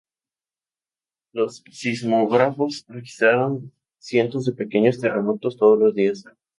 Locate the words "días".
5.93-6.25